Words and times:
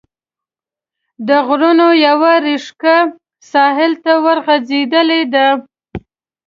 د 1.27 1.29
غرونو 1.47 1.87
یوه 2.07 2.31
ريښکه 2.45 2.97
ساحل 3.51 3.93
ته 4.03 4.13
ورغځېدلې 4.25 5.21
ده. 5.33 5.47